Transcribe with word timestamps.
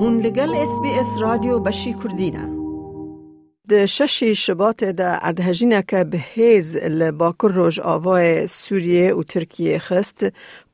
هون 0.00 0.20
لگل 0.20 0.54
اس 0.54 0.80
بی 0.82 0.90
اس 0.90 1.06
رادیو 1.20 1.58
بشی 1.58 1.92
کردینه 2.02 2.42
د 3.70 3.84
ششی 3.84 4.34
شبات 4.34 4.84
د 4.84 5.00
اردهجینه 5.28 5.82
که 5.82 6.04
به 6.04 6.18
هیز 6.34 6.76
لباکر 6.76 7.48
روش 7.48 7.80
آوای 7.80 8.46
سوریه 8.46 9.14
و 9.14 9.22
ترکیه 9.22 9.78
خست 9.78 10.20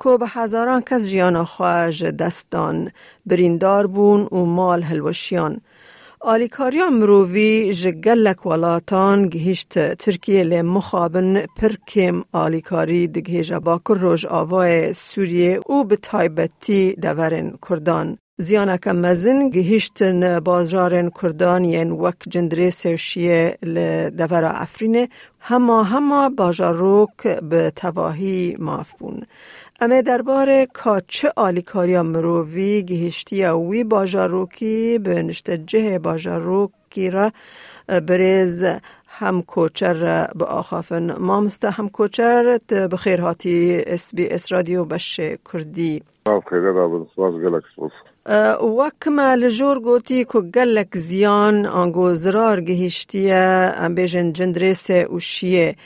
که 0.03 0.17
به 0.21 0.27
هزاران 0.29 0.81
کس 0.81 1.07
جیان 1.07 1.45
خواهج 1.45 2.05
دستان 2.05 2.91
بریندار 3.27 3.87
بون 3.87 4.21
و 4.33 4.45
مال 4.45 4.83
هلوشیان 4.83 5.61
آلیکاریا 6.21 6.91
مرووی 6.91 7.75
جگلک 7.75 8.47
ولاتان 8.47 9.29
گهیشت 9.29 9.95
ترکیه 9.95 10.45
لی 10.45 10.63
مخابن 10.63 11.47
پرکم 11.57 12.25
آلیکاری 12.33 13.07
دگهیج 13.07 13.53
باکر 13.53 13.95
روش 13.95 14.27
آوای 14.27 14.93
سوریه 14.93 15.61
او 15.67 15.85
به 15.85 15.97
تایبتی 15.97 16.95
دورن 16.95 17.59
کردان. 17.69 18.19
زیانک 18.39 18.89
مزن 18.89 19.49
گهیشتن 19.49 20.41
بازارن 20.41 21.11
کردان 21.11 21.65
ین 21.65 21.91
وک 21.91 22.17
جندری 22.29 22.71
سوشیه 22.71 23.59
لدور 23.63 24.45
افرینه 24.45 25.09
هما 25.41 25.83
هما 25.83 26.29
باجاروک 26.29 27.27
به 27.51 27.73
تواهی 27.77 28.57
ماف 28.59 28.93
بون. 28.99 29.23
اما 29.81 30.01
درباره 30.01 30.67
کاچه 30.67 31.33
آلیکاریا 31.37 32.03
مرووی 32.03 32.83
گهشتی 32.83 33.45
وی 33.45 33.85
باجاروکی 33.85 34.99
به 34.99 35.23
نشتجه 35.23 35.99
باجاروکی 35.99 37.11
را 37.11 37.33
بریز 38.09 38.65
هم 39.07 39.43
کوچر 39.43 40.27
به 40.35 40.45
آخافن 40.45 41.19
مامسته 41.19 41.71
هم 41.71 41.89
کوچر 41.89 42.59
بخیر 42.93 43.21
هاتی 43.21 43.83
اس 43.87 44.15
بی 44.15 44.29
اس 44.29 44.53
رادیو 44.53 44.85
بش 44.85 45.21
کردی 45.53 46.03
وکما 48.27 49.35
لجور 49.35 49.79
گوتی 49.81 50.25
که 50.25 50.41
گلک 50.41 50.97
زیان 50.97 51.67
آنگو 51.67 52.15
زرار 52.15 52.61
گهشتیه 52.61 53.73
ام 53.77 53.95
بیجن 53.95 54.33
جندریس 54.33 54.91
و 54.91 55.19
شیه 55.21 55.77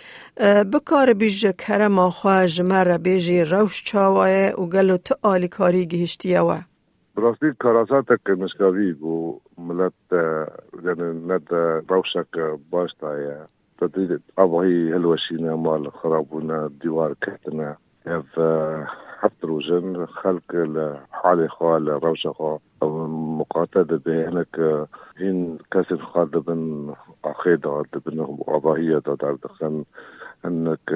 بکار 0.72 1.12
بیج 1.12 1.46
کرم 1.58 1.98
آخواج 1.98 2.60
مر 2.60 2.98
بیجی 2.98 3.44
روش 3.44 3.84
چاوه 3.84 4.52
و 4.58 4.66
گلو 4.66 4.96
تو 4.96 5.14
آلی 5.22 5.48
کاری 5.48 5.86
گهشتیه 5.86 6.40
و 6.40 6.58
براستی 7.16 7.46
کاراسات 7.58 8.06
که 8.26 8.32
مشکاوی 8.32 8.92
بو 8.92 9.40
ملت 9.58 9.92
یعنی 10.84 11.26
ند 11.26 11.48
روشک 11.88 12.38
باش 12.70 12.90
تایه 13.00 13.36
تدید 13.80 14.22
آبایی 14.36 14.92
هلوشینه 14.92 15.54
مال 15.54 15.90
خرابونه 15.90 16.68
دیوار 16.80 17.16
کتنه 17.22 17.76
اف 18.06 18.38
حتروجن 19.20 20.06
خلق 20.06 20.42
حالقة 21.12 22.60
أو 22.82 23.06
مقاتلة 23.06 24.00
بهنك 24.06 24.86
هين 25.16 25.58
كاسن 25.70 25.98
خاطبن 25.98 26.94
بن 27.24 27.82
بنهم 28.06 28.38
وضعية 28.46 28.98
تعرف 28.98 29.62
إنك 30.44 30.92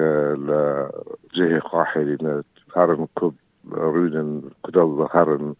لجهة 1.33 1.59
قاحلين 1.59 2.43
هارن 2.75 3.07
كب 3.21 3.33
رودن 3.71 4.41
كدل 4.67 5.07
هارن 5.11 5.55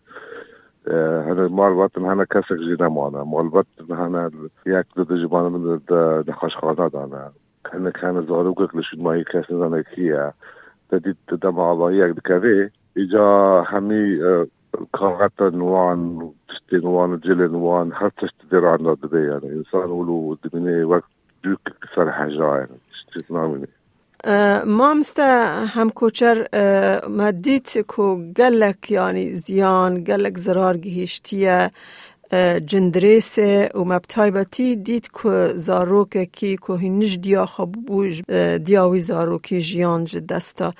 هنا 0.88 1.48
مال 1.48 1.90
هنا 1.98 2.24
كاسك 2.24 2.54
جينا 2.54 2.90
معنا 2.90 3.24
مال 3.24 3.64
هنا 3.90 4.32
ياك 4.66 4.88
ضد 4.98 5.14
جبانا 5.14 5.50
من 5.50 5.80
نخاش 6.28 6.56
خاطر 6.56 7.06
هنا. 7.06 7.32
كان 7.92 8.26
زاروكك 8.26 8.76
لشو 8.76 8.98
ما 8.98 9.12
هي 9.12 9.24
كاسن 9.24 9.64
هنا 9.64 9.82
كيا. 9.82 10.34
تدید 10.94 11.18
دم 11.42 11.60
آبایی 11.60 12.02
اگه 12.02 12.14
کره 12.26 12.72
ایجا 12.96 13.62
همی 13.62 14.20
کاغت 14.92 15.42
نوان 15.42 16.30
تشتی 16.50 16.86
نوان 16.86 17.20
جل 17.20 17.42
نوان 17.48 17.92
هر 17.92 18.10
تشتی 18.10 18.48
در 18.52 18.66
آن 18.66 18.84
داده 18.84 19.22
یعنی 19.22 19.56
انسان 19.58 19.90
اولو 19.90 20.36
دمینه 20.36 20.86
وقت 20.86 21.04
دوک 21.44 21.60
سر 21.96 22.10
حجا 22.10 22.56
یعنی 22.56 22.80
تشتی 22.92 23.34
نامینه. 23.34 23.68
ما 24.66 24.94
مستا 24.94 25.66
هم 25.66 25.90
کوچر 25.90 26.48
ما 27.10 27.32
دیت 27.32 27.78
کو 27.88 28.16
گلک 28.38 28.92
یعنی 28.92 29.36
زیان 29.36 30.04
گلک 30.04 30.38
زرار 30.38 30.78
گهشتیه 30.78 31.72
جندریس 32.66 33.40
و 33.76 33.84
مبتایبتی 33.86 34.76
دید 34.76 35.08
که 35.24 35.48
زاروک 35.56 36.18
کی 36.32 36.58
که 36.68 36.74
هنش 36.74 37.18
دیا 37.18 37.46
خبوش 37.46 38.22
دیاوی 38.64 39.00
زاروکی 39.00 39.62
جیان 39.62 40.04
دستا. 40.04 40.74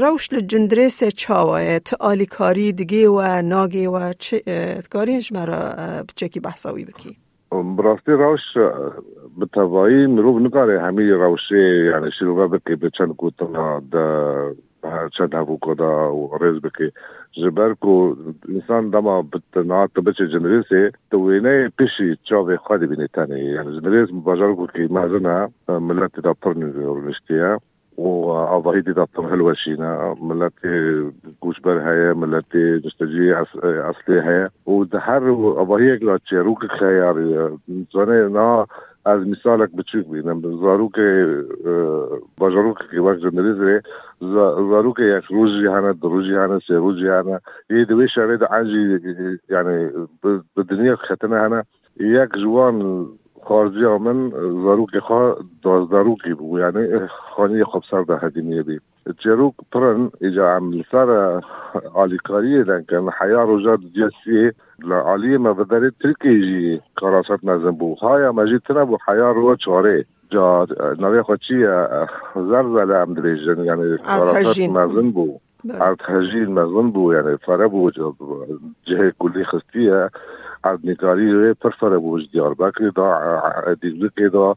روش 0.00 0.32
لجندریس 0.32 1.04
چاوه 1.04 1.78
تا 1.78 1.96
آلیکاری 2.00 2.72
دیگه 2.72 3.08
و 3.08 3.42
ناگی 3.42 3.86
و 3.86 4.12
چه 4.12 4.42
کارینش 4.92 5.32
مرا 5.32 5.58
بچکی 6.08 6.40
بحثاوی 6.40 6.84
بکی؟ 6.84 7.16
براستی 7.50 8.12
روش 8.12 8.40
به 9.38 9.46
توایی 9.52 10.06
مروب 10.06 10.42
نکاره. 10.42 10.80
همی 10.80 11.10
روشه 11.10 11.90
یعنی 11.92 12.10
شروع 12.18 12.48
بکی 12.48 12.74
به 12.74 12.90
چند 12.98 13.16
کوتنا 13.16 13.82
چند 15.18 15.34
هفو 15.34 15.58
کدا 15.62 16.16
و 16.16 16.38
ریز 16.40 16.62
بکی. 16.62 16.92
جبر 17.36 17.72
کو 17.74 18.14
انسان 18.48 18.90
دما 18.90 19.22
بتنات 19.22 19.90
بچه 19.90 20.26
جنریسه 20.26 20.92
تو 21.10 21.30
وینه 21.30 21.72
پیشی 21.78 22.16
چاوه 22.24 22.56
خادی 22.56 22.86
بینه 22.86 23.06
تانه 23.06 23.44
یعنی 23.44 23.80
جنریس 23.80 24.08
بازار 24.10 24.54
کو 24.54 24.66
کی 24.66 24.86
مازنا 24.90 25.48
ملت 25.68 26.20
دا 26.20 26.32
پرنی 26.32 26.64
ورنشتیا 26.64 27.58
و 27.98 28.28
آواهی 28.28 28.82
دی 28.82 28.92
دا 28.92 29.06
پرن 29.06 29.32
هلوشینا 29.32 30.14
ملت 30.22 30.52
گوشبر 31.40 31.78
هيا 31.78 32.14
ملت 32.14 32.56
مستجي 32.84 33.32
اصلي 33.32 34.20
هيا 34.20 34.50
و 34.66 34.84
ده 34.84 34.98
هر 34.98 35.28
آواهی 35.58 35.90
اگلا 35.90 36.18
چه 36.18 36.36
از 39.04 39.26
مثالک 39.28 39.70
بچوک 39.70 40.06
بینم 40.06 40.40
زاروک 40.40 40.92
باجاروک 42.38 42.76
که 42.90 43.00
وقت 43.00 43.18
زندگی 43.18 43.58
زره 43.58 43.82
زاروک 44.70 44.98
یک 44.98 45.24
روز 45.24 45.64
جهانه 45.64 45.92
دو 45.92 46.08
روز 46.08 46.26
جهانه 46.26 46.60
سه 46.68 46.74
روز 46.74 46.98
جهانه. 46.98 47.40
یه 47.70 47.84
دوی 47.84 48.08
شاره 48.14 48.36
ده 48.36 48.46
عنجی 48.46 48.98
یعنی 49.50 49.88
به 50.54 50.62
دنیا 50.62 50.96
خطنه 50.96 51.36
هنه. 51.40 51.64
یک 52.00 52.30
جوان 52.42 53.06
کارجیا 53.48 53.94
آمن 53.94 54.30
زاروکی 54.64 55.00
خواه 55.00 55.36
دازداروکی 55.64 56.34
بو 56.34 56.58
یعنی 56.58 56.88
خانی 57.36 57.64
خوب 57.64 57.82
سر 57.90 58.02
ده 58.02 58.16
هدینیه 58.16 58.62
بی. 58.62 58.80
چروک 59.18 59.54
پرن 59.72 60.10
ایجا 60.20 60.56
عمل 60.56 60.82
سر 60.90 61.40
آلیکاری 61.94 62.64
دنکن 62.64 63.08
حیا 63.20 63.42
روژا 63.42 63.76
جسی 63.76 64.50
لعالی 64.84 65.36
ما 65.36 65.52
بداری 65.52 65.90
ترکی 66.02 66.40
جی 66.40 66.80
کراست 67.00 67.44
نزم 67.44 67.70
بو 67.70 67.94
هایا 67.94 68.32
مجید 68.32 68.62
تنه 68.68 68.84
بو 68.84 68.96
حیا 69.08 69.32
رو 69.32 69.56
چاره. 69.56 70.04
جا 70.30 70.66
نوی 70.98 71.22
خواه 71.22 71.38
چیه 71.48 71.86
زرزل 72.34 72.92
هم 72.92 73.14
دریجن 73.14 73.64
یعنی 73.64 73.96
کراست 73.96 74.60
نزم 74.60 75.10
بو 75.10 75.38
عرض 75.80 76.48
مزن 76.48 76.90
بو 76.90 77.14
یعنی 77.14 77.36
فره 77.36 77.68
بو 77.68 77.90
جهه 78.86 79.12
کلی 79.18 79.44
خستیه 79.44 80.10
نكاري 80.66 81.54
فرفر 81.54 81.98
بو 81.98 82.18
ديار 82.18 82.52
بكري 82.52 82.90
دا 82.90 83.76
ديزبكي 83.82 84.28
دا 84.28 84.54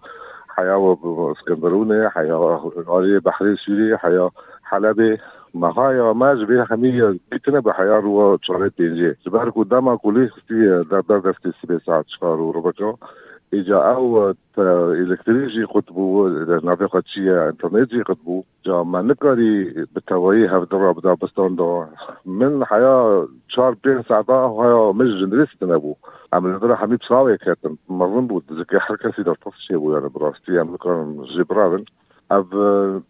حياة 0.50 0.98
اسكندروني 1.32 2.10
حياة 2.10 2.72
قرية 2.88 3.20
بحرية 3.20 3.56
سوري 3.56 3.98
حياة 3.98 4.32
حلبي 4.64 5.18
مهايا 5.54 6.14
ماج 6.14 6.44
بها 6.44 6.68
همية 6.72 7.18
بيتنا 7.32 7.60
بحياة 7.60 8.00
رو 8.00 8.38
چاره 8.38 8.72
جبهر 9.26 9.50
كو 9.50 9.64
دما 9.64 9.96
كلي 9.96 10.28
خستية 10.28 10.82
در 10.92 11.02
در 11.02 11.34
سبي 11.62 11.80
ساعت 11.86 12.06
شكار 12.08 12.42
اجا 13.54 13.78
اوت 13.78 14.38
الكتريك 14.58 15.50
جي 15.50 15.64
قطبو 15.64 16.28
نافقة 16.64 17.04
شيا 17.06 17.50
انترنت 17.50 17.90
جي 17.90 18.02
قطبو 18.02 18.44
جا 18.66 18.84
ما 18.84 19.02
نكري 19.02 19.64
بتوي 19.96 20.48
هاف 20.48 20.72
درا 20.72 20.92
بدا 20.92 21.14
بستاندو 21.14 21.86
من 22.26 22.66
حيا 22.66 23.28
شار 23.48 23.76
بين 23.84 24.04
ساعتا 24.04 24.34
وهاي 24.34 24.94
مش 24.94 25.08
جنريس 25.22 25.50
تنبو 25.60 25.96
عمل 26.34 26.60
درا 26.60 26.76
حميد 26.76 27.02
شاوي 27.02 27.38
كاتن. 27.38 27.76
مرن 27.90 28.28
بود. 28.28 28.44
زكي 28.52 28.80
حركة 28.80 29.12
سيدا 29.12 29.34
تصشي 29.34 29.76
بو 29.76 29.94
يعني 29.94 30.10
براستي. 30.10 30.60
عمل 30.60 30.78
كان 30.78 31.24
جبران 31.38 31.86
اف 32.32 32.46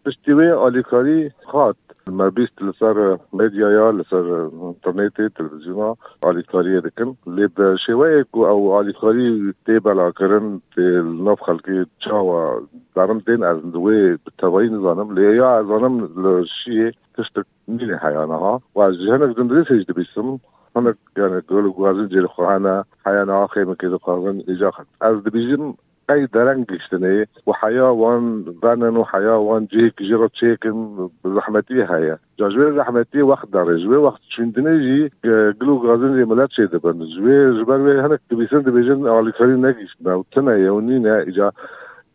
بشتوي 0.06 0.68
اليكاري 0.68 1.30
خات 1.46 1.76
ما 2.08 2.32
لسر 2.60 3.18
مدیا 3.32 3.70
یا 3.70 3.90
لسر 3.90 4.50
انترنت 4.62 5.20
تلویزیون 5.36 5.94
آلیکاری 6.22 6.80
دکن. 6.80 7.16
لب 7.26 7.76
شوی 7.86 8.24
کو 8.32 8.46
او 8.46 8.72
آلیکاری 8.72 9.54
تی 9.66 9.78
بلا 9.78 10.10
کرن 10.10 10.60
تی 10.74 10.82
نف 11.26 11.40
خلقی 11.40 11.84
چاوا. 11.98 12.60
دارم 12.96 13.18
دین 13.18 13.44
از 13.44 13.62
دوی 13.72 14.16
بتوایی 14.26 14.70
نزانم. 14.70 15.18
لیا 15.18 15.58
ازانم 15.58 16.08
لشی 16.16 16.90
تشت 17.18 17.38
مين 17.68 17.96
حيانها 17.96 18.60
وجهنك 18.74 19.36
دندريس 19.36 19.72
هيج 19.72 19.92
بيسم 19.92 20.38
هناك 20.76 20.96
يعني 21.16 21.40
قولوا 21.48 21.72
غازين 21.78 22.08
جيل 22.08 22.28
خوانا 22.28 22.84
حيانا 23.04 23.46
خيمة 23.46 23.74
كده 23.74 23.96
قاغن 23.96 24.42
إجاخت 24.48 24.86
از 25.02 25.16
دبيجم 25.16 25.72
قي 25.72 25.74
درنگ 25.74 25.74
گشتنه 25.74 25.74
و 25.74 25.87
أي 26.10 26.26
درنگ 26.26 26.72
اجتنه 26.72 27.26
وحيوان 27.46 28.44
ظنن 28.62 28.96
وحيوان 28.96 29.66
جيك 29.66 30.02
جيرو 30.02 30.26
تشيكن 30.26 31.08
رحمتي 31.26 31.84
هيا. 31.84 32.18
جاجوي 32.38 32.70
رحمتي 32.70 33.22
وقت 33.22 33.48
داري 33.52 33.84
جوي 33.84 33.96
وقت 33.96 34.20
شندنه 34.28 34.76
جي 34.76 35.12
قلو 35.60 35.76
غازن 35.76 36.14
دي 36.14 36.24
ملات 36.24 36.52
شي 36.52 36.66
دبن. 36.66 36.98
جوي 36.98 37.62
جبر 37.62 37.80
وي 37.80 38.00
هنك 38.00 38.20
تبيسن 38.30 38.62
دبيجن 38.62 39.06
اولي 39.06 39.32
كاري 39.32 39.52
نجيشنا 39.52 40.14
وتنا 40.14 40.56
يونينا 40.56 41.22
إجا 41.22 41.50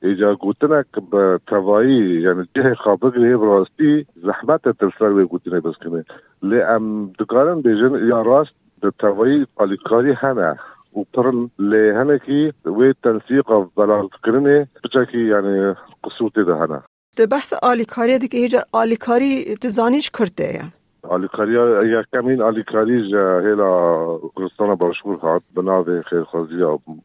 ایجا 0.03 0.33
گوتنک 0.33 0.85
به 1.11 1.39
توایی 1.47 2.21
یعنی 2.21 2.43
جه 2.55 2.75
خابگری 2.75 3.35
براستی 3.35 4.05
زحمت 4.15 4.69
تلسر 4.69 5.11
وی 5.13 5.25
گوتنه 5.25 5.59
بسکنه 5.59 6.05
لی 6.43 6.61
ام 6.61 7.11
دکارن 7.19 7.61
بیجن 7.61 8.07
یا 8.07 8.21
راست 8.21 8.51
به 8.81 8.91
توایی 8.99 9.47
پالیکاری 9.55 10.11
هنه. 10.11 10.59
وبترن 10.93 11.49
لهنكي 11.59 12.51
والتنسيق 12.65 13.51
بلا 13.77 14.07
فكرني 14.07 14.67
بشكي 14.83 15.27
يعني 15.27 15.75
قصوتي 16.03 16.43
ده 16.43 16.65
هنا 16.65 16.81
ده 17.17 17.25
بحث 17.25 17.53
آلیکاری 17.53 18.19
دیگه 18.19 18.39
هیجا 18.39 18.63
آلیکاری 18.71 19.55
تزانیش 19.55 20.09
کرده 20.09 20.53
یا؟ 20.53 20.63
آلیکاری 21.09 21.53
یا 21.89 22.03
کمین 22.13 22.41
آلیکاری 22.41 23.11
جا 23.11 23.39
هیلا 23.39 24.19
کردستان 24.37 24.75
باشکور 24.75 25.17
هات 25.17 25.41
بناوه 25.55 26.01
خیرخوازی 26.01 26.55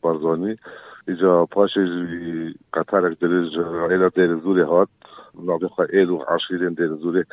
بارزانی. 0.02 0.56
ایجا 1.08 1.46
پاش 1.46 1.70
قطر 2.72 3.06
اک 3.06 3.18
دلیج 3.20 3.58
هیلا 3.90 4.08
دیر 4.08 4.36
زوری 4.36 4.62
هات 4.62 4.88
ناوه 5.44 5.68
خواه 5.68 5.86
ایلو 5.92 6.24
عشیرین 6.28 6.74
دیر 6.74 6.94
زوری 6.94 7.24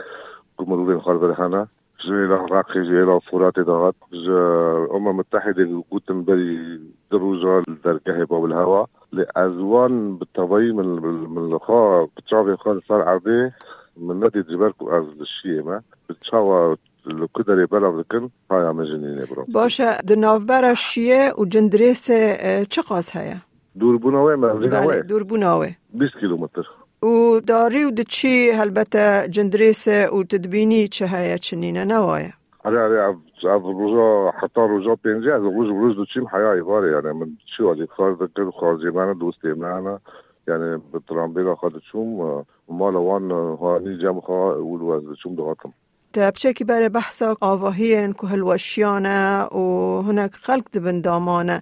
کمرورین 0.58 1.00
خاربر 1.00 1.32
هنا 1.32 1.68
جميلة 2.06 2.46
العراقي 2.46 2.80
إلى 2.80 3.20
فراتي 3.32 3.62
ضغط 3.62 3.96
الأمم 4.14 5.08
المتحدة 5.10 5.84
قوتن 5.92 6.22
بالدروجة 6.22 7.64
الكهرباء 7.86 8.40
والهواء 8.40 8.90
لأزوان 9.12 10.16
بالتضي 10.18 10.72
من 10.72 10.86
من 11.30 11.54
الخا 11.54 12.08
بتشاوي 12.18 12.58
خان 12.58 12.82
صار 12.90 13.02
عربي 13.02 13.52
من 13.98 14.20
نادي 14.20 14.42
جبالكو 14.42 14.90
أز 14.90 15.22
الشيمة. 15.22 15.82
بتشاوى 16.10 16.78
القدر 17.08 17.62
يبلغ 17.62 18.02
بكن 18.02 18.30
هاي 18.52 18.74
مجنينة 18.74 19.26
برو 19.26 19.46
باشا 19.48 20.02
دناف 20.02 20.44
برا 20.44 20.72
الشيء 20.72 21.42
وجندريسة 21.42 22.64
تشقاس 22.64 23.18
آه، 23.18 23.22
هيا؟ 23.22 23.38
دور 23.76 23.96
بناوي 23.96 24.36
ما 24.36 25.02
دور 25.02 25.24
بناوي 25.24 25.76
20 25.96 26.10
كيلومتر 26.20 26.85
و 27.06 27.40
داری 27.40 27.84
و 27.84 27.92
د 27.92 28.02
چی 28.16 28.52
البته 28.66 29.28
جندریس 29.36 29.88
و 29.88 30.24
تدبینی 30.24 30.88
چه 30.88 31.06
هيا 31.06 31.38
چنینه 31.38 31.84
نوایا 31.86 32.34
على 32.66 32.78
على 32.78 32.98
عبد 33.44 33.66
الرجاء 33.66 34.32
حتى 34.32 34.60
الرجاء 34.60 34.98
بينجي 35.04 35.32
عبد 35.32 35.46
الرجاء 35.46 35.74
بروج 35.74 35.96
دوتشيم 35.96 36.28
حياة 36.28 36.48
عبارة 36.48 36.88
يعني 36.88 37.14
من 37.14 37.30
شو 37.58 37.72
اللي 37.72 37.88
خارج 37.88 38.24
ذكر 38.24 38.52
خارجي 38.52 38.90
معنا 38.90 39.14
دوستي 39.14 39.54
معنا 39.54 40.00
يعني 40.48 40.82
بالترامبيلا 40.94 41.56
خارج 41.56 41.82
شوم 41.92 42.44
وما 42.68 42.92
لوان 42.92 43.32
هاني 43.32 43.98
جام 43.98 44.22
خا 44.22 44.34
ولو 44.34 45.16
شوم 45.16 45.36
دواتم 45.36 45.72
بچه 46.18 46.54
برای 46.54 46.90
بحث 46.90 47.22
آواهی 47.42 48.14
که 48.14 48.28
هلوشیانه 48.28 49.44
و 49.44 50.02
هناك 50.02 50.36
خلق 50.36 50.64
دبن 50.74 51.02
دامانه. 51.02 51.62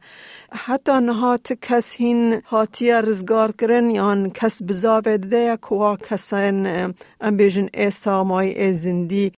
حتی 0.52 0.92
انها 0.92 1.38
کس 1.62 1.96
هین 1.96 2.42
هاتی 2.46 2.92
رزگار 2.92 3.52
کرن 3.52 3.90
یا 3.90 4.30
کس 4.34 4.64
بزاوه 4.64 5.18
ده 5.18 5.58
کوا 5.58 5.98
کسان 5.98 6.94
ام 7.22 7.38
بیجن 7.38 7.68
ایسا 7.74 8.24
مای 8.24 8.62
ای 8.62 8.74
زندی 8.74 9.32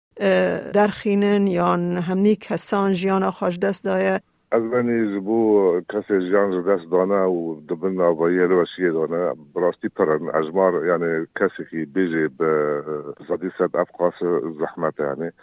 درخینن 0.73 1.47
یا 1.47 1.73
همنی 2.07 2.35
کسان 2.35 2.93
جیانا 2.93 3.31
خوش 3.31 3.59
دست 3.59 3.83
دایه. 3.83 4.21
ازباني 4.55 5.13
جيبو 5.13 5.81
كاسي 5.89 6.19
جان 6.31 6.61
جداس 6.61 6.81
دونا 6.85 7.25
ودبلنا 7.25 8.11
ضيا 8.11 8.47
لوشيه 8.47 8.89
دونا 8.89 9.35
براستي 9.55 9.89
برن 9.99 10.29
أجمار 10.29 10.85
يعني 10.85 11.27
كاسي 11.35 11.63
كي 11.63 11.85
بيجي 11.85 12.27
بزادي 12.27 13.49
ساد 13.57 13.75
أفقاس 13.75 14.13
الزحمة 14.23 14.93
يعني. 14.99 15.33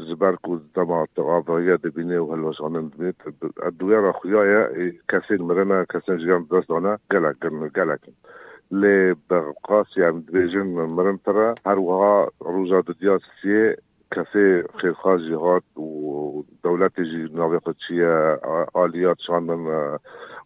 جبر 0.00 0.34
كود 0.34 0.66
دما 0.76 1.06
تغاضية 1.16 1.74
دبيني 1.74 2.18
وهلوش 2.18 2.60
أنا 2.60 2.80
ندميت 2.80 3.16
الدويرة 3.66 4.12
خويايا 4.12 4.92
كاسي 5.08 5.34
المرنا 5.34 5.84
كاسي 5.84 6.16
جان 6.16 6.44
جداس 6.44 6.66
دونا 6.68 6.98
قالك 7.10 7.36
قالك 7.76 8.00
لي 8.70 9.16
بقاس 9.30 9.96
يعني 9.96 10.20
دبيجن 10.20 10.66
مرن 10.66 11.22
ترى. 11.22 11.54
هروها 11.66 12.30
روجا 12.42 12.82
دياس 13.00 13.20
سي 13.42 13.76
كاسي 14.10 14.62
خير 14.80 14.94
خاجي 14.94 15.34
هات 15.34 15.62
و 15.76 15.91
strategy 16.76 17.28
navigacija, 17.32 18.38
ali 18.74 19.00
ja 19.00 19.14
شاندن 19.18 19.66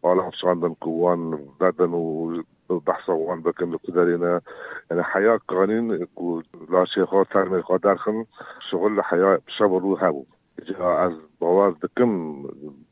ali 0.02 0.22
بدن 0.40 0.74
و 0.82 1.52
dadan 1.60 1.94
u 1.94 2.44
بحصوان 2.86 3.40
بكم 3.40 3.76
قدرنا 3.76 4.40
يعني 4.90 5.02
حياة 5.02 5.40
قانين 5.48 6.06
لا 6.70 6.84
شيء 6.84 7.04
خاطر 7.04 7.32
تعلم 7.32 7.62
خاطر 7.62 7.96
خم 7.96 8.24
شغل 8.70 9.02
حياة 9.02 9.40
شبر 9.48 9.78
هابو 9.78 10.24
جا 10.64 11.06
از 11.06 11.12
باور 11.40 11.70
دكم 11.70 12.42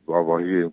باباهي 0.07 0.69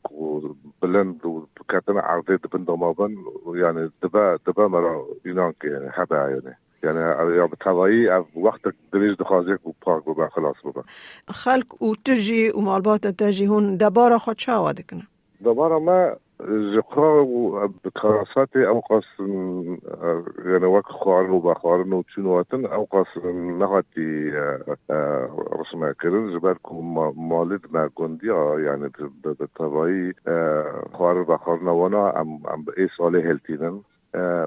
بلند 0.82 1.26
وكاتنا 1.26 2.00
عرضي 2.00 2.36
دبن 2.36 2.64
دمابن 2.64 3.16
يعني 3.54 3.90
دبا 4.02 4.38
دبا 4.46 4.68
مرا 4.68 5.06
ينانك 5.24 5.64
يعني 5.64 5.92
حبا 5.92 6.16
يعني. 6.16 6.58
یعنی 6.82 7.00
یا 7.36 7.48
توایی 7.60 8.08
او 8.08 8.44
وقت 8.44 8.60
دلیج 8.92 9.18
دخوازیک 9.18 9.66
و 9.66 9.72
پاک 9.80 10.04
ببن 10.04 10.28
خلاص 10.28 10.56
ببن 10.64 10.82
خلق 11.28 11.64
او 11.78 11.96
تجی 11.96 12.50
و 12.50 12.60
مالبات 12.60 13.06
تجی 13.06 13.44
هون 13.44 13.76
دبارا 13.76 14.18
خود 14.18 14.36
چه 14.36 14.52
آواده 14.52 14.82
کنه؟ 14.82 15.02
دبارا 15.44 15.78
ما 15.78 16.10
جقا 16.74 17.24
و 17.24 17.68
بکراسات 17.84 18.56
او 18.56 18.80
قاس 18.80 19.04
یعنی 20.46 20.64
وک 20.64 20.84
خوارن 20.84 21.30
و 21.30 21.40
بخوارن 21.40 21.92
و 21.92 22.02
چونواتن 22.14 22.64
او 22.64 22.86
قاس 22.90 23.06
نهاتی 23.34 24.30
رسمه 25.58 25.94
کرن 26.02 26.32
جبر 26.32 26.54
که 26.54 26.74
مالد 27.16 27.60
مرگندی 27.72 28.28
ها 28.28 28.60
یعنی 28.60 28.88
به 29.22 29.48
طبایی 29.58 30.12
خوارن 30.92 31.20
و 31.20 31.24
بخوارن 31.24 31.68
وانا 31.68 32.10
ام 32.10 32.38
به 32.64 32.72
ای 32.76 32.88
ساله 32.98 33.20
هلتینن 33.20 33.84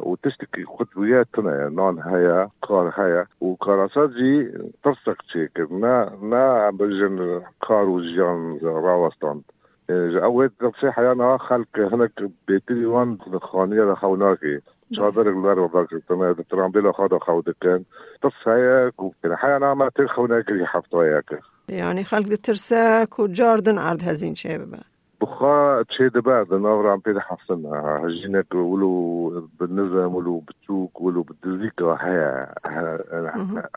وتشتكي 0.03 0.63
قطبياتنا 0.63 1.69
نون 1.69 2.01
هيا 2.01 2.49
قار 2.61 2.93
هيا. 2.95 3.25
وكراسات 3.41 4.09
جي 4.09 4.51
ترسك 4.83 5.21
تشيك 5.27 5.71
نا 5.71 6.11
نا 6.21 6.69
بجن 6.69 7.41
كار 7.67 7.89
وجيان 7.89 8.59
راوستان. 8.63 9.41
أول 10.23 10.49
تقصي 10.59 10.91
حيانا 10.91 11.37
خلق 11.37 11.67
هناك 11.77 12.11
بيتي 12.47 12.85
وان 12.85 13.17
خانية 13.41 13.93
خوناكي 13.93 14.59
شادر 14.93 15.29
الغار 15.29 15.59
وباك 15.59 15.89
تما 16.09 16.35
ترامبيلا 16.49 16.91
خادا 16.91 17.19
خود 17.19 17.53
كان 17.61 17.83
تص 18.21 18.47
هيا 18.47 18.91
يعني 19.23 19.35
حيانا 19.35 19.73
ما 19.73 19.89
تخوناك 19.89 20.45
حفتوا 20.63 21.03
ياك 21.03 21.39
يعني 21.69 22.03
خلق 22.03 22.35
ترساك 22.43 23.19
وجاردن 23.19 23.77
عرض 23.77 24.03
هزين 24.03 24.35
شيء 24.35 24.57
واخا 25.41 25.83
تشهد 25.83 26.27
أنا 26.27 26.41
الامر 26.41 26.87
عم 26.87 27.01
بيدح 27.05 27.35
حصلنا. 27.35 28.01
هجيناك 28.03 28.55
ولو 28.55 29.49
بالنظام 29.59 30.15
ولو 30.15 30.39
بالتوك 30.39 31.01
ولو 31.01 31.21
بالدزيكا 31.21 31.97
هي 32.01 32.45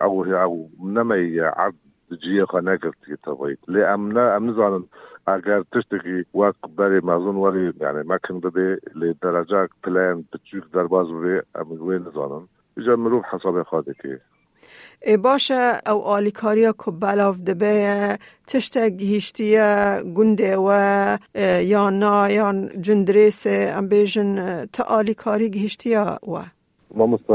أو 0.03 0.23
هي 0.23 0.43
أو 0.43 0.69
منما 0.81 1.15
هي 1.15 1.35
يعد 1.35 1.75
تجي 2.11 2.47
خناكر 2.47 2.93
تبغيت 3.25 3.59
لا 3.69 3.95
أمنا 3.95 4.37
امنزعن 4.37 4.85
اگر 5.29 5.62
تشتكي 5.73 6.25
واك 6.35 6.55
ما 6.79 7.17
اظن 7.17 7.37
ولي 7.37 7.73
يعني 7.81 8.03
ما 8.03 8.17
كان 8.17 8.41
بدي 8.41 8.77
لدرجة 8.95 9.69
بلان 9.87 10.25
بتشوف 10.33 10.65
درباز 10.75 11.07
بري 11.07 11.43
امن 11.57 11.81
وين 11.81 12.05
زعن 12.15 12.47
جمروب 12.79 13.25
حسب 13.25 13.62
خادكي 13.62 14.19
باشه 15.23 15.81
او 15.87 16.02
آلیکاریا 16.02 16.73
که 16.73 16.90
بلاف 16.90 17.40
دبه 17.40 18.19
تشت 18.47 18.78
گهیشتیه 18.78 20.02
گنده 20.17 20.57
و 20.57 20.71
یا 21.62 21.90
نا 21.90 22.31
یا 22.31 22.69
جندریس 22.81 23.47
ام 23.47 23.88
بیجن 23.88 24.64
تا 24.64 24.85
آلیکاری 24.85 25.50
گهیشتیه 25.50 26.00
و. 26.00 26.43
ما 26.95 27.07
مثل 27.07 27.35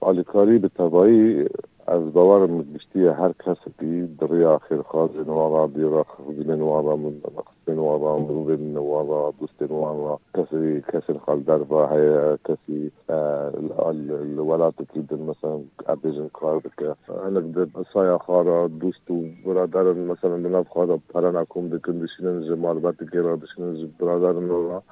آلیکاری 0.00 0.58
به 0.58 0.68
تبایی 0.68 1.46
از 1.88 2.12
باورم 2.12 2.62
گشتی 2.62 3.06
هر 3.06 3.32
کسی 3.46 4.06
دریا 4.20 4.58
خیر 4.58 4.82
خازن 4.82 5.24
نوارا 5.26 5.66
دیرا 5.66 6.04
خزن 6.04 6.54
نوارا 6.54 6.96
من 6.96 7.14
نقصن 7.36 7.78
وارا 7.78 8.18
مروبن 8.18 8.62
نوارا 8.74 9.34
دوست 9.40 9.62
نوارا. 9.62 10.18
کسی 10.34 10.82
کسی 10.92 11.18
خال 11.26 11.40
در 11.40 11.58
با 11.58 11.86
هیا 11.86 12.38
کسی 12.48 12.92
آه، 13.08 13.86
الولات 13.88 14.74
تیدن 14.94 15.20
مثلا 15.20 15.60
ابیجن 15.86 16.28
کارک 16.28 16.96
أنا 17.26 17.40
قد 17.40 17.86
صايا 17.92 18.18
خارا 18.18 18.68
دوستو 18.68 19.22
برادرن 19.46 19.98
مثلا 19.98 20.36
بناب 20.36 20.66
خارا 20.68 20.98
پرن 21.14 21.36
اکوم 21.36 21.68
دکن 21.68 21.98
دشنن 22.00 22.42
جمال 22.48 22.78
بات 22.78 23.02
گیرا 23.12 23.36
دشنن 23.36 23.90
برادرن 24.00 24.50
وارا 24.50 24.82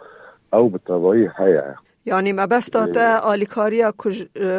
أو 0.55 0.69
بالتضايق 0.69 1.31
حياة 1.31 1.75
یعنی 2.07 2.33
ما 2.33 2.47
بس 2.47 2.69
تا 2.69 3.19
آلیکاریا 3.19 3.93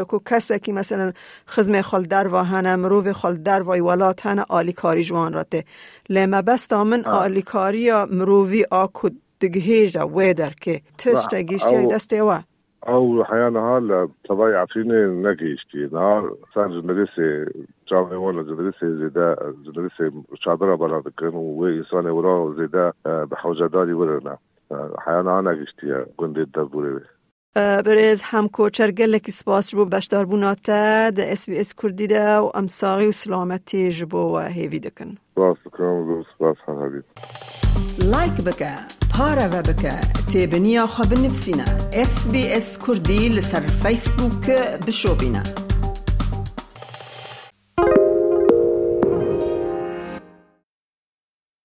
کو 0.07 0.19
کسی 0.25 0.59
که 0.59 0.73
مثلا 0.73 1.11
خزم 1.47 1.81
خال 1.81 2.03
در 2.03 2.27
و 2.27 2.43
مروف 2.77 3.11
خال 3.11 3.35
در 3.35 3.61
و 3.61 3.71
ولات 3.71 4.25
هنه 4.25 4.45
آلیکاری 4.49 5.03
جوان 5.03 5.33
راته 5.33 5.63
لما 6.09 6.41
بس 6.41 6.73
من 6.73 7.05
آلیکاریا 7.05 8.07
مروفی 8.11 8.65
آکو 8.71 9.09
دگهیجا 9.41 10.07
ویدر 10.07 10.53
که 10.61 10.81
تشتا 10.97 11.41
گیشتی 11.41 11.87
دسته 11.87 12.23
و. 12.23 12.39
او 12.87 13.23
حيانا 13.23 13.77
هلا 13.77 14.09
طبعا 14.29 14.55
عفيني 14.55 15.05
نقيشتي 15.05 15.89
نهار 15.91 16.35
صار 16.55 16.81
جنريسي 16.81 17.45
جامعة 17.91 18.17
ولا 18.17 18.43
جنريسي 18.43 18.97
زيدا 18.97 19.35
جنريسي 19.65 20.11
شادرة 20.33 20.75
بلا 20.75 20.99
ذكرن 21.05 21.35
وإنساني 21.35 22.09
وراه 22.09 22.53
زيدا 22.57 22.91
بحوجة 23.05 23.65
داري 23.65 23.93
ورنا 23.93 24.37
حيانا 24.97 25.41
نقيشتي 25.41 26.05
قندي 26.17 26.41
الدبوري 26.41 26.99
برز 27.55 28.21
هم 28.23 28.47
کوچر 28.47 28.91
گلک 28.91 29.31
سپاس 29.31 29.73
رو 29.73 29.85
بشدار 29.85 30.25
بوناتا 30.25 31.09
ده 31.09 31.31
اس 31.31 31.49
بی 31.49 31.59
اس 31.59 31.73
کردی 31.73 32.07
ده 32.07 32.37
و 32.37 32.51
امساقی 32.55 33.07
و 33.07 33.11
سلامتی 33.11 33.91
جبو 33.91 34.17
و 34.17 34.39
هیوی 34.39 34.79
دکن 34.79 35.17
سپاس 35.35 35.57
بکرم 35.65 36.25
سپاس 36.35 36.57
حبیب. 36.67 37.03
لایک 38.11 38.43
بکه 38.43 38.71
پارا 39.17 39.45
و 39.45 39.61
بکه 39.61 39.99
تیبنیا 40.31 40.87
خواب 40.87 41.13
نفسینا 41.13 41.63
اس 41.93 42.31
بی 42.31 42.47
اس 42.47 42.79
کردی 42.87 43.29
لسر 43.29 43.59
فیسبوک 43.59 44.49
بشو 44.87 45.15
بینه 45.15 45.43